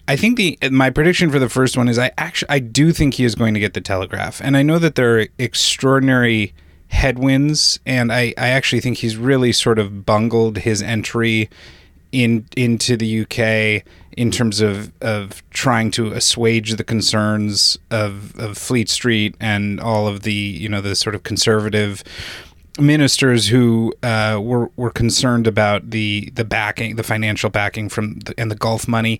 I 0.07 0.15
think 0.15 0.37
the 0.37 0.57
my 0.69 0.89
prediction 0.89 1.31
for 1.31 1.39
the 1.39 1.49
first 1.49 1.77
one 1.77 1.87
is 1.87 1.97
I 1.97 2.11
actually 2.17 2.49
I 2.49 2.59
do 2.59 2.91
think 2.91 3.15
he 3.15 3.23
is 3.23 3.35
going 3.35 3.53
to 3.53 3.59
get 3.59 3.73
the 3.73 3.81
Telegraph, 3.81 4.41
and 4.43 4.57
I 4.57 4.61
know 4.61 4.77
that 4.79 4.95
there 4.95 5.19
are 5.19 5.27
extraordinary 5.39 6.53
headwinds, 6.89 7.79
and 7.85 8.11
I 8.11 8.33
I 8.37 8.49
actually 8.49 8.81
think 8.81 8.97
he's 8.97 9.15
really 9.15 9.53
sort 9.53 9.79
of 9.79 10.05
bungled 10.05 10.59
his 10.59 10.81
entry 10.81 11.49
in 12.11 12.45
into 12.57 12.97
the 12.97 13.21
UK 13.21 13.85
in 14.17 14.31
terms 14.31 14.61
of 14.61 14.91
of 15.01 15.43
trying 15.49 15.91
to 15.91 16.11
assuage 16.13 16.75
the 16.75 16.83
concerns 16.83 17.77
of 17.91 18.37
of 18.39 18.57
Fleet 18.57 18.89
Street 18.89 19.35
and 19.39 19.79
all 19.79 20.07
of 20.07 20.21
the 20.21 20.33
you 20.33 20.69
know 20.69 20.81
the 20.81 20.95
sort 20.95 21.15
of 21.15 21.23
conservative 21.23 22.03
ministers 22.79 23.47
who 23.47 23.93
uh, 24.03 24.39
were 24.41 24.69
were 24.75 24.89
concerned 24.89 25.47
about 25.47 25.91
the 25.91 26.31
the 26.33 26.45
backing, 26.45 26.95
the 26.95 27.03
financial 27.03 27.49
backing 27.49 27.89
from 27.89 28.19
the, 28.19 28.33
and 28.37 28.49
the 28.49 28.55
Gulf 28.55 28.87
money. 28.87 29.19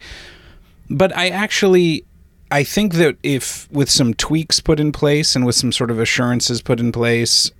But 0.89 1.15
I 1.15 1.29
actually 1.29 2.05
I 2.51 2.63
think 2.63 2.93
that 2.95 3.17
if 3.23 3.69
with 3.71 3.89
some 3.89 4.13
tweaks 4.13 4.59
put 4.59 4.79
in 4.79 4.91
place 4.91 5.35
and 5.35 5.45
with 5.45 5.55
some 5.55 5.71
sort 5.71 5.91
of 5.91 5.99
assurances 5.99 6.61
put 6.61 6.79
in 6.79 6.91
place, 6.91 7.51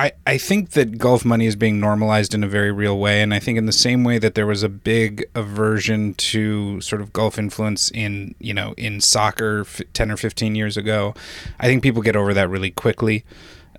I, 0.00 0.12
I 0.26 0.38
think 0.38 0.70
that 0.70 0.96
Gulf 0.96 1.26
money 1.26 1.44
is 1.44 1.56
being 1.56 1.78
normalized 1.78 2.32
in 2.32 2.42
a 2.42 2.48
very 2.48 2.72
real 2.72 2.98
way. 2.98 3.20
And 3.20 3.34
I 3.34 3.38
think 3.38 3.58
in 3.58 3.66
the 3.66 3.72
same 3.72 4.02
way 4.02 4.18
that 4.18 4.34
there 4.34 4.46
was 4.46 4.62
a 4.62 4.68
big 4.70 5.26
aversion 5.34 6.14
to 6.14 6.80
sort 6.80 7.02
of 7.02 7.12
Gulf 7.12 7.38
influence 7.38 7.90
in, 7.90 8.34
you 8.38 8.54
know, 8.54 8.72
in 8.78 9.02
soccer 9.02 9.66
10 9.92 10.10
or 10.10 10.16
15 10.16 10.54
years 10.54 10.78
ago, 10.78 11.12
I 11.58 11.66
think 11.66 11.82
people 11.82 12.00
get 12.00 12.16
over 12.16 12.32
that 12.32 12.48
really 12.48 12.70
quickly. 12.70 13.26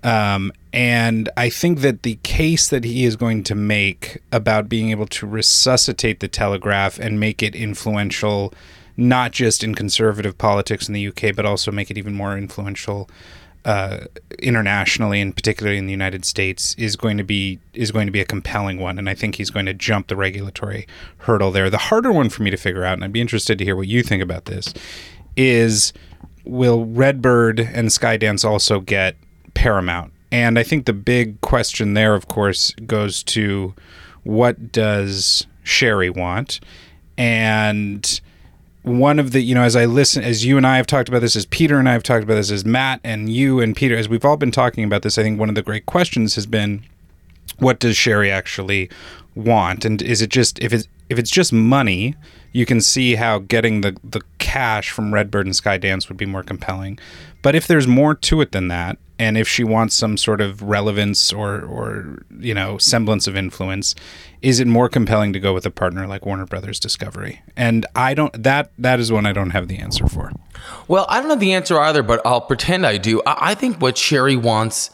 Um, 0.04 0.52
and 0.72 1.28
I 1.36 1.48
think 1.48 1.80
that 1.80 2.04
the 2.04 2.20
case 2.22 2.68
that 2.68 2.84
he 2.84 3.04
is 3.04 3.16
going 3.16 3.42
to 3.44 3.56
make 3.56 4.22
about 4.30 4.68
being 4.68 4.90
able 4.90 5.06
to 5.06 5.26
resuscitate 5.26 6.20
the 6.20 6.28
telegraph 6.28 7.00
and 7.00 7.18
make 7.18 7.42
it 7.42 7.56
influential 7.56 8.54
not 8.96 9.32
just 9.32 9.64
in 9.64 9.74
conservative 9.74 10.38
politics 10.38 10.86
in 10.86 10.94
the 10.94 11.08
UK, 11.08 11.34
but 11.34 11.46
also 11.46 11.72
make 11.72 11.90
it 11.90 11.98
even 11.98 12.14
more 12.14 12.38
influential 12.38 13.10
uh, 13.64 14.06
internationally, 14.38 15.20
and 15.20 15.34
particularly 15.34 15.78
in 15.78 15.86
the 15.86 15.92
United 15.92 16.24
States, 16.24 16.74
is 16.78 16.96
going 16.96 17.16
to 17.18 17.24
be 17.24 17.58
is 17.74 17.90
going 17.90 18.06
to 18.06 18.12
be 18.12 18.20
a 18.20 18.24
compelling 18.24 18.78
one. 18.78 18.98
And 18.98 19.08
I 19.08 19.14
think 19.14 19.36
he's 19.36 19.50
going 19.50 19.66
to 19.66 19.74
jump 19.74 20.08
the 20.08 20.16
regulatory 20.16 20.86
hurdle 21.18 21.50
there. 21.50 21.70
The 21.70 21.78
harder 21.78 22.12
one 22.12 22.28
for 22.28 22.42
me 22.42 22.50
to 22.50 22.56
figure 22.56 22.84
out, 22.84 22.94
and 22.94 23.04
I'd 23.04 23.12
be 23.12 23.20
interested 23.20 23.58
to 23.58 23.64
hear 23.64 23.76
what 23.76 23.88
you 23.88 24.02
think 24.02 24.22
about 24.22 24.46
this, 24.46 24.72
is 25.36 25.92
will 26.44 26.84
Redbird 26.86 27.60
and 27.60 27.88
Skydance 27.88 28.44
also 28.44 28.80
get 28.80 29.16
Paramount? 29.54 30.12
And 30.30 30.58
I 30.58 30.62
think 30.62 30.86
the 30.86 30.92
big 30.92 31.40
question 31.40 31.94
there, 31.94 32.14
of 32.14 32.26
course, 32.26 32.72
goes 32.86 33.22
to 33.24 33.74
what 34.24 34.72
does 34.72 35.46
Shari 35.62 36.10
want? 36.10 36.60
And 37.18 38.20
one 38.82 39.18
of 39.18 39.30
the 39.30 39.40
you 39.40 39.54
know 39.54 39.62
as 39.62 39.76
i 39.76 39.84
listen 39.84 40.24
as 40.24 40.44
you 40.44 40.56
and 40.56 40.66
i 40.66 40.76
have 40.76 40.86
talked 40.86 41.08
about 41.08 41.20
this 41.20 41.36
as 41.36 41.46
peter 41.46 41.78
and 41.78 41.88
i 41.88 41.92
have 41.92 42.02
talked 42.02 42.24
about 42.24 42.34
this 42.34 42.50
as 42.50 42.64
matt 42.64 43.00
and 43.04 43.30
you 43.30 43.60
and 43.60 43.76
peter 43.76 43.96
as 43.96 44.08
we've 44.08 44.24
all 44.24 44.36
been 44.36 44.50
talking 44.50 44.82
about 44.82 45.02
this 45.02 45.18
i 45.18 45.22
think 45.22 45.38
one 45.38 45.48
of 45.48 45.54
the 45.54 45.62
great 45.62 45.86
questions 45.86 46.34
has 46.34 46.46
been 46.46 46.82
what 47.58 47.78
does 47.78 47.96
shari 47.96 48.30
actually 48.30 48.90
want 49.34 49.84
and 49.84 50.02
is 50.02 50.20
it 50.20 50.30
just 50.30 50.58
if 50.60 50.72
it's 50.72 50.88
if 51.08 51.18
it's 51.18 51.30
just 51.30 51.52
money 51.52 52.14
you 52.52 52.66
can 52.66 52.80
see 52.80 53.14
how 53.14 53.38
getting 53.38 53.80
the 53.80 53.96
the 54.04 54.20
cash 54.38 54.90
from 54.90 55.12
redbird 55.12 55.46
and 55.46 55.54
skydance 55.54 56.08
would 56.08 56.18
be 56.18 56.26
more 56.26 56.42
compelling 56.42 56.98
but 57.40 57.54
if 57.54 57.66
there's 57.66 57.86
more 57.86 58.14
to 58.14 58.40
it 58.40 58.52
than 58.52 58.68
that 58.68 58.98
and 59.18 59.38
if 59.38 59.48
she 59.48 59.64
wants 59.64 59.94
some 59.94 60.16
sort 60.16 60.40
of 60.40 60.62
relevance 60.62 61.32
or 61.32 61.62
or 61.62 62.22
you 62.38 62.52
know 62.52 62.76
semblance 62.78 63.26
of 63.26 63.36
influence 63.36 63.94
is 64.42 64.58
it 64.58 64.66
more 64.66 64.88
compelling 64.88 65.32
to 65.32 65.40
go 65.40 65.54
with 65.54 65.64
a 65.64 65.70
partner 65.70 66.06
like 66.08 66.26
Warner 66.26 66.46
Brothers 66.46 66.80
Discovery? 66.80 67.40
And 67.56 67.86
I 67.94 68.12
don't 68.12 68.42
that 68.42 68.72
that 68.76 68.98
is 68.98 69.12
one 69.12 69.24
I 69.24 69.32
don't 69.32 69.50
have 69.50 69.68
the 69.68 69.78
answer 69.78 70.08
for. 70.08 70.32
Well, 70.88 71.06
I 71.08 71.20
don't 71.20 71.30
have 71.30 71.40
the 71.40 71.54
answer 71.54 71.80
either, 71.80 72.02
but 72.02 72.20
I'll 72.26 72.40
pretend 72.40 72.84
I 72.84 72.98
do. 72.98 73.22
I, 73.24 73.50
I 73.52 73.54
think 73.54 73.80
what 73.80 73.96
Shari 73.96 74.36
wants 74.36 74.90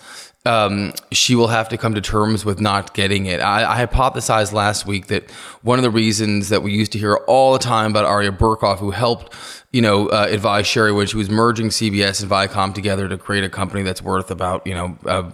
um, 0.47 0.93
she 1.13 1.35
will 1.35 1.49
have 1.49 1.69
to 1.69 1.77
come 1.77 1.95
to 1.95 2.01
terms 2.01 2.45
with 2.45 2.61
not 2.61 2.95
getting 2.95 3.27
it. 3.27 3.41
I, 3.41 3.71
I, 3.71 3.87
hypothesized 3.87 4.53
last 4.53 4.87
week 4.87 5.09
that 5.09 5.31
one 5.63 5.79
of 5.79 5.83
the 5.83 5.91
reasons 5.91 6.49
that 6.49 6.63
we 6.63 6.73
used 6.73 6.93
to 6.93 6.99
hear 6.99 7.17
all 7.27 7.53
the 7.53 7.59
time 7.59 7.91
about 7.91 8.05
Aria 8.05 8.33
Berkoff, 8.33 8.79
who 8.79 8.91
helped, 8.91 9.35
you 9.73 9.83
know, 9.83 10.09
uh, 10.09 10.27
advise 10.31 10.67
Shari 10.67 10.93
when 10.93 11.07
she 11.07 11.17
was 11.17 11.29
merging 11.29 11.69
CBS 11.69 12.23
and 12.23 12.31
Viacom 12.31 12.75
together 12.75 13.09
to 13.09 13.19
create 13.19 13.45
a 13.45 13.51
company 13.51 13.83
that's 13.83 14.01
worth 14.01 14.31
about, 14.31 14.67
you 14.67 14.75
know, 14.75 14.97
uh, 15.07 15.31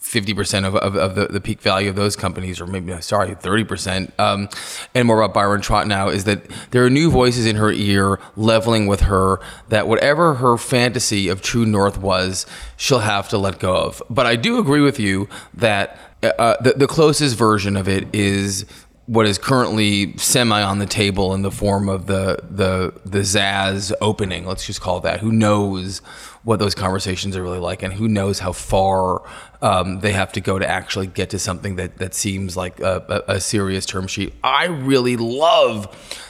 fifty 0.00 0.34
percent 0.34 0.66
of, 0.66 0.76
of, 0.76 0.94
of, 0.96 1.14
the, 1.14 1.26
the 1.26 1.40
peak 1.40 1.60
value 1.60 1.88
of 1.88 1.96
those 1.96 2.16
companies, 2.16 2.60
or 2.60 2.66
maybe 2.66 2.98
sorry, 3.00 3.34
thirty 3.34 3.64
percent, 3.64 4.12
um, 4.18 4.48
and 4.94 5.06
more 5.06 5.22
about 5.22 5.34
Byron 5.34 5.60
Trott 5.60 5.86
now 5.86 6.08
is 6.08 6.24
that 6.24 6.42
there 6.70 6.84
are 6.84 6.90
new 6.90 7.10
voices 7.10 7.46
in 7.46 7.56
her 7.56 7.72
ear, 7.72 8.20
leveling 8.36 8.86
with 8.86 9.00
her 9.02 9.40
that 9.68 9.88
whatever 9.88 10.34
her 10.34 10.56
fantasy 10.56 11.28
of 11.28 11.40
True 11.40 11.64
North 11.64 11.98
was, 11.98 12.46
she'll 12.76 13.00
have 13.00 13.28
to 13.30 13.38
let 13.38 13.58
go 13.58 13.74
of. 13.76 14.02
But 14.10 14.26
I 14.26 14.36
do 14.36 14.58
agree 14.58 14.82
with 14.82 15.00
you 15.00 15.28
that 15.54 15.98
uh, 16.22 16.56
the, 16.60 16.74
the 16.74 16.86
closest 16.86 17.36
version 17.36 17.76
of 17.76 17.88
it 17.88 18.06
is 18.14 18.66
what 19.10 19.26
is 19.26 19.38
currently 19.38 20.16
semi 20.18 20.62
on 20.62 20.78
the 20.78 20.86
table 20.86 21.34
in 21.34 21.42
the 21.42 21.50
form 21.50 21.88
of 21.88 22.06
the 22.06 22.38
the 22.48 22.94
the 23.04 23.18
Zaz 23.18 23.92
opening. 24.00 24.46
Let's 24.46 24.64
just 24.64 24.80
call 24.80 24.98
it 24.98 25.02
that. 25.02 25.18
Who 25.18 25.32
knows 25.32 25.98
what 26.44 26.60
those 26.60 26.76
conversations 26.76 27.36
are 27.36 27.42
really 27.42 27.58
like, 27.58 27.82
and 27.82 27.92
who 27.92 28.06
knows 28.06 28.38
how 28.38 28.52
far 28.52 29.22
um, 29.62 29.98
they 29.98 30.12
have 30.12 30.30
to 30.34 30.40
go 30.40 30.60
to 30.60 30.68
actually 30.68 31.08
get 31.08 31.30
to 31.30 31.40
something 31.40 31.74
that 31.74 31.98
that 31.98 32.14
seems 32.14 32.56
like 32.56 32.78
a, 32.78 33.24
a, 33.28 33.34
a 33.34 33.40
serious 33.40 33.84
term 33.84 34.06
sheet. 34.06 34.32
I 34.44 34.66
really 34.66 35.16
love 35.16 35.88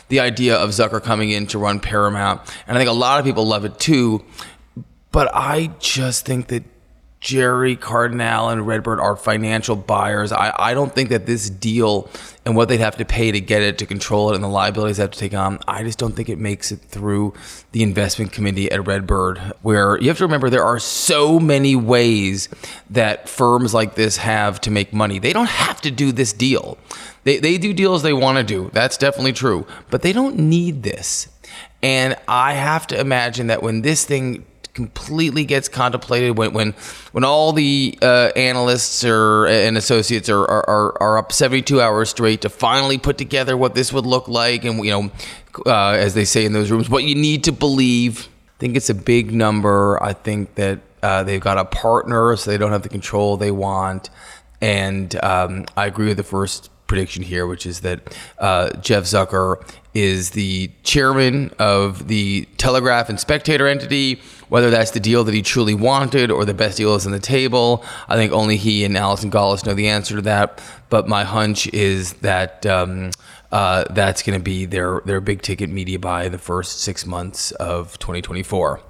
the 0.09 0.21
idea 0.21 0.57
of 0.57 0.71
Zucker 0.71 1.03
coming 1.03 1.29
in 1.29 1.47
to 1.49 1.59
run 1.59 1.81
Paramount, 1.81 2.41
and 2.67 2.79
I 2.79 2.81
think 2.81 2.89
a 2.89 2.95
lot 2.95 3.19
of 3.19 3.27
people 3.27 3.45
love 3.45 3.67
it 3.67 3.79
too. 3.79 4.25
But 5.13 5.29
I 5.35 5.71
just 5.81 6.25
think 6.25 6.47
that 6.49 6.65
Gerry 7.21 7.77
Cardinale 7.77 8.49
and 8.49 8.67
Redbird 8.67 8.99
are 8.99 9.15
financial 9.15 9.77
buyers. 9.77 10.33
I, 10.33 10.55
I 10.59 10.75
don't 10.75 10.95
think 10.95 11.11
that 11.11 11.27
this 11.27 11.51
deal 11.51 12.09
and 12.47 12.57
what 12.57 12.69
they'd 12.69 12.81
have 12.81 12.97
to 12.97 13.05
pay 13.05 13.31
to 13.31 13.41
get 13.41 13.61
it, 13.61 13.77
to 13.79 13.87
control 13.87 14.31
it, 14.31 14.37
and 14.37 14.43
the 14.43 14.49
liabilities 14.49 14.97
they 14.97 15.03
have 15.03 15.11
to 15.11 15.19
take 15.19 15.35
on, 15.35 15.59
I 15.69 15.83
just 15.83 15.99
don't 15.99 16.17
think 16.17 16.31
it 16.31 16.39
makes 16.39 16.73
it 16.73 16.81
through 16.81 17.35
the 17.73 17.83
investment 17.83 18.33
committee 18.33 18.71
at 18.71 18.87
Redbird. 18.87 19.39
Where 19.61 20.01
you 20.01 20.09
have 20.09 20.17
to 20.17 20.25
remember 20.25 20.49
there 20.49 20.65
are 20.65 20.79
so 20.79 21.39
many 21.39 21.77
ways 21.77 22.49
that 22.89 23.29
firms 23.29 23.75
like 23.75 23.97
this 23.97 24.17
have 24.17 24.59
to 24.63 24.71
make 24.71 24.95
money. 24.95 25.19
They 25.19 25.35
don't 25.35 25.51
have 25.51 25.83
to 25.83 25.91
do 25.91 26.13
this 26.13 26.33
deal. 26.33 26.79
They, 27.25 27.39
they 27.39 27.59
do 27.59 27.75
deals 27.75 28.03
they 28.03 28.15
want 28.15 28.39
to 28.39 28.45
do. 28.45 28.71
That's 28.73 28.97
definitely 28.97 29.35
true. 29.35 29.67
But 29.91 30.01
they 30.01 30.15
don't 30.15 30.39
need 30.39 30.85
this. 30.85 31.29
And 31.83 32.17
I 32.27 32.55
have 32.55 32.87
to 32.89 32.99
imagine 32.99 33.49
that 33.49 33.63
when 33.63 33.83
this 33.83 34.07
thing 34.07 34.47
completely 34.75 35.45
gets 35.45 35.69
contemplated 35.69 36.39
when 36.39 36.53
when 36.53 36.73
when 37.13 37.25
all 37.25 37.53
the 37.53 37.99
uh, 38.03 38.31
analysts 38.37 39.05
or 39.05 39.47
and 39.47 39.77
associates 39.77 40.29
are, 40.29 40.45
are 40.45 40.97
are 41.01 41.19
up 41.19 41.33
72 41.33 41.81
hours 41.81 42.11
straight 42.11 42.41
to 42.43 42.49
finally 42.49 42.99
put 42.99 43.19
together 43.19 43.57
what 43.57 43.75
this 43.75 43.93
would 43.93 44.07
look 44.07 44.29
like 44.29 44.65
and 44.65 44.85
you 44.85 44.91
know 44.91 45.11
uh, 45.67 45.91
as 45.91 46.15
they 46.15 46.25
say 46.25 46.45
in 46.45 46.53
those 46.53 46.71
rooms 46.71 46.89
what 46.89 47.05
you 47.05 47.15
need 47.15 47.45
to 47.45 47.53
believe. 47.53 48.29
I 48.29 48.61
think 48.61 48.77
it's 48.77 48.91
a 48.91 48.95
big 48.95 49.33
number. 49.33 50.03
I 50.03 50.13
think 50.13 50.55
that 50.57 50.81
uh, 51.03 51.23
they've 51.23 51.41
got 51.41 51.59
a 51.59 51.65
partner 51.65 52.37
so 52.37 52.51
they 52.51 52.59
don't 52.59 52.73
have 52.73 52.83
the 52.83 52.89
control 52.89 53.37
they 53.37 53.51
want. 53.51 54.11
And 54.61 55.23
um, 55.25 55.65
I 55.77 55.87
agree 55.87 56.09
with 56.09 56.19
the 56.19 56.23
first 56.23 56.71
prediction 56.87 57.23
here, 57.23 57.47
which 57.47 57.65
is 57.65 57.81
that 57.81 58.17
uh, 58.39 58.71
Jeff 58.81 59.05
Zucker 59.05 59.63
is 59.95 60.31
the 60.31 60.71
chairman 60.83 61.53
of 61.59 62.09
the 62.09 62.47
Telegraph 62.59 63.09
and 63.09 63.19
Spectator 63.19 63.67
entity 63.67 64.21
Whether 64.51 64.69
that's 64.69 64.91
the 64.91 65.01
deal 65.01 65.25
that 65.25 65.35
he 65.35 65.43
truly 65.43 65.75
wanted 65.75 66.31
or 66.31 66.45
the 66.45 66.55
best 66.55 66.77
deal 66.77 66.95
is 66.95 67.07
on 67.07 67.13
the 67.13 67.21
table, 67.21 67.85
I 68.09 68.17
think 68.17 68.33
only 68.33 68.57
he 68.57 68.85
and 68.85 68.97
Allison 68.97 69.31
Gollust 69.31 69.65
know 69.65 69.75
the 69.75 69.89
answer 69.89 70.17
to 70.17 70.23
that. 70.23 70.61
But 70.91 71.09
my 71.09 71.25
hunch 71.25 71.69
is 71.69 72.15
that 72.15 72.67
um, 72.67 73.13
uh, 73.53 73.85
that's 73.91 74.23
going 74.23 74.39
to 74.39 74.43
be 74.43 74.67
their 74.67 75.03
their 75.05 75.21
big 75.21 75.43
ticket 75.43 75.71
media 75.71 75.99
buy 75.99 76.29
the 76.29 76.39
first 76.39 76.81
six 76.81 77.07
months 77.07 77.53
of 77.53 77.99
2024. 78.01 78.81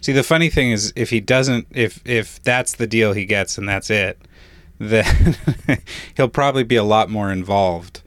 See, 0.00 0.12
the 0.12 0.22
funny 0.22 0.48
thing 0.48 0.70
is, 0.72 0.92
if 0.96 1.10
he 1.10 1.20
doesn't, 1.20 1.66
if 1.70 2.00
if 2.06 2.42
that's 2.42 2.74
the 2.74 2.86
deal 2.86 3.12
he 3.12 3.26
gets 3.26 3.58
and 3.58 3.68
that's 3.68 3.90
it, 3.90 4.18
then 4.78 5.36
he'll 6.16 6.28
probably 6.28 6.64
be 6.64 6.76
a 6.76 6.82
lot 6.82 7.10
more 7.10 7.30
involved 7.30 8.02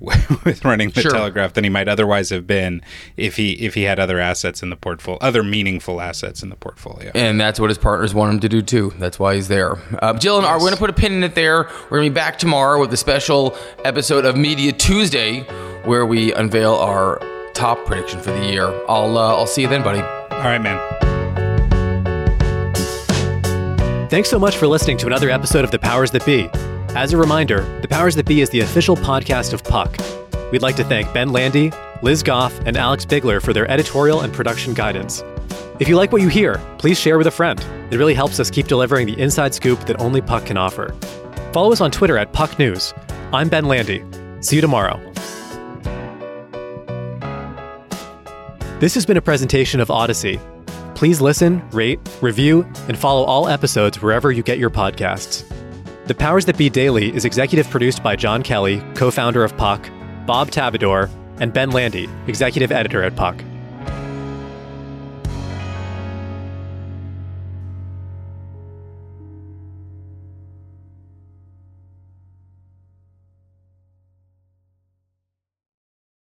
with 0.44 0.64
running 0.64 0.90
the 0.90 1.02
Sure. 1.02 1.10
Telegraph 1.10 1.54
than 1.54 1.64
he 1.64 1.70
might 1.70 1.88
otherwise 1.88 2.30
have 2.30 2.46
been 2.46 2.82
if 3.16 3.36
he 3.36 3.52
if 3.52 3.74
he 3.74 3.82
had 3.82 3.98
other 3.98 4.18
assets 4.20 4.62
in 4.62 4.70
the 4.70 4.76
portfolio, 4.76 5.18
other 5.20 5.42
meaningful 5.42 6.00
assets 6.00 6.42
in 6.42 6.48
the 6.50 6.56
portfolio. 6.56 7.10
And 7.14 7.40
that's 7.40 7.58
what 7.58 7.70
his 7.70 7.78
partners 7.78 8.14
want 8.14 8.34
him 8.34 8.40
to 8.40 8.48
do 8.48 8.62
too. 8.62 8.92
That's 8.98 9.18
why 9.18 9.34
he's 9.34 9.48
there. 9.48 9.76
Uh, 10.00 10.14
Jill 10.14 10.36
and 10.38 10.46
Art, 10.46 10.60
we're 10.60 10.66
going 10.66 10.74
to 10.74 10.78
put 10.78 10.90
a 10.90 10.92
pin 10.92 11.12
in 11.12 11.24
it 11.24 11.34
there. 11.34 11.64
We're 11.90 11.98
going 11.98 12.04
to 12.04 12.10
be 12.10 12.14
back 12.14 12.38
tomorrow 12.38 12.78
with 12.80 12.92
a 12.92 12.96
special 12.96 13.56
episode 13.84 14.24
of 14.24 14.36
Media 14.36 14.72
Tuesday 14.72 15.40
where 15.84 16.06
we 16.06 16.32
unveil 16.34 16.74
our 16.74 17.20
top 17.54 17.84
prediction 17.86 18.20
for 18.20 18.30
the 18.30 18.46
year. 18.46 18.66
I'll 18.88 19.18
uh, 19.18 19.34
I'll 19.36 19.46
see 19.46 19.62
you 19.62 19.68
then, 19.68 19.82
buddy. 19.82 20.00
All 20.00 20.44
right, 20.44 20.58
man. 20.58 20.78
Thanks 24.08 24.30
so 24.30 24.38
much 24.38 24.56
for 24.56 24.66
listening 24.66 24.96
to 24.98 25.06
another 25.06 25.28
episode 25.28 25.64
of 25.64 25.70
The 25.70 25.78
Powers 25.78 26.10
That 26.12 26.24
Be. 26.24 26.48
As 26.98 27.12
a 27.12 27.16
reminder, 27.16 27.60
The 27.80 27.86
Powers 27.86 28.16
That 28.16 28.26
Be 28.26 28.40
is 28.40 28.50
the 28.50 28.58
official 28.58 28.96
podcast 28.96 29.52
of 29.52 29.62
Puck. 29.62 29.96
We'd 30.50 30.62
like 30.62 30.74
to 30.74 30.82
thank 30.82 31.14
Ben 31.14 31.30
Landy, 31.30 31.70
Liz 32.02 32.24
Goff, 32.24 32.58
and 32.66 32.76
Alex 32.76 33.04
Bigler 33.04 33.38
for 33.38 33.52
their 33.52 33.70
editorial 33.70 34.22
and 34.22 34.32
production 34.32 34.74
guidance. 34.74 35.22
If 35.78 35.86
you 35.86 35.94
like 35.94 36.10
what 36.10 36.22
you 36.22 36.28
hear, 36.28 36.60
please 36.78 36.98
share 36.98 37.16
with 37.16 37.28
a 37.28 37.30
friend. 37.30 37.64
It 37.92 37.98
really 37.98 38.14
helps 38.14 38.40
us 38.40 38.50
keep 38.50 38.66
delivering 38.66 39.06
the 39.06 39.16
inside 39.16 39.54
scoop 39.54 39.78
that 39.86 40.00
only 40.00 40.20
Puck 40.20 40.46
can 40.46 40.56
offer. 40.56 40.92
Follow 41.52 41.70
us 41.70 41.80
on 41.80 41.92
Twitter 41.92 42.18
at 42.18 42.32
Puck 42.32 42.58
News. 42.58 42.92
I'm 43.32 43.48
Ben 43.48 43.66
Landy. 43.66 44.04
See 44.40 44.56
you 44.56 44.60
tomorrow. 44.60 44.98
This 48.80 48.94
has 48.94 49.06
been 49.06 49.18
a 49.18 49.22
presentation 49.22 49.78
of 49.78 49.86
Audacy. 49.86 50.40
Please 50.96 51.20
listen, 51.20 51.62
rate, 51.70 52.00
review, 52.20 52.66
and 52.88 52.98
follow 52.98 53.22
all 53.22 53.48
episodes 53.48 54.02
wherever 54.02 54.32
you 54.32 54.42
get 54.42 54.58
your 54.58 54.70
podcasts. 54.70 55.47
The 56.08 56.14
Powers 56.14 56.46
That 56.46 56.56
Be 56.56 56.70
Daily 56.70 57.14
is 57.14 57.26
executive 57.26 57.68
produced 57.68 58.02
by 58.02 58.16
Jon 58.16 58.42
Kelly, 58.42 58.82
co 58.94 59.10
founder 59.10 59.44
of 59.44 59.54
Puck, 59.58 59.90
Bob 60.24 60.50
Tabador, 60.50 61.10
and 61.38 61.52
Ben 61.52 61.70
Landy, 61.70 62.08
executive 62.26 62.72
editor 62.72 63.02
at 63.02 63.14
Puck. 63.14 63.44